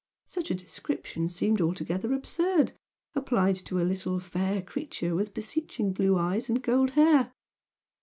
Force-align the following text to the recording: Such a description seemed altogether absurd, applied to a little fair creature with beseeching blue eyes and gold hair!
Such 0.25 0.49
a 0.49 0.55
description 0.55 1.29
seemed 1.29 1.61
altogether 1.61 2.11
absurd, 2.11 2.71
applied 3.13 3.57
to 3.57 3.79
a 3.79 3.85
little 3.85 4.19
fair 4.19 4.63
creature 4.63 5.13
with 5.13 5.35
beseeching 5.35 5.93
blue 5.93 6.17
eyes 6.17 6.49
and 6.49 6.59
gold 6.63 6.93
hair! 6.97 7.33